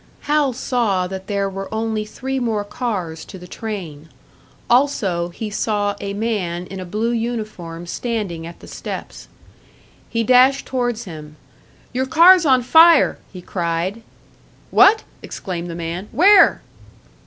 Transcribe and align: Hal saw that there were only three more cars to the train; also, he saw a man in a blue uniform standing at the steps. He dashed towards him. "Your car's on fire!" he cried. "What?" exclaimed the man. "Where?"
Hal 0.21 0.51
saw 0.53 1.05
that 1.05 1.27
there 1.27 1.47
were 1.47 1.71
only 1.71 2.05
three 2.05 2.39
more 2.39 2.63
cars 2.63 3.23
to 3.25 3.37
the 3.37 3.47
train; 3.47 4.09
also, 4.67 5.29
he 5.29 5.51
saw 5.51 5.95
a 6.01 6.15
man 6.15 6.65
in 6.65 6.79
a 6.79 6.85
blue 6.85 7.11
uniform 7.11 7.85
standing 7.85 8.47
at 8.47 8.61
the 8.61 8.67
steps. 8.67 9.27
He 10.09 10.23
dashed 10.23 10.65
towards 10.65 11.03
him. 11.03 11.35
"Your 11.93 12.07
car's 12.07 12.47
on 12.47 12.63
fire!" 12.63 13.19
he 13.31 13.43
cried. 13.43 14.01
"What?" 14.71 15.03
exclaimed 15.21 15.69
the 15.69 15.75
man. 15.75 16.07
"Where?" 16.11 16.63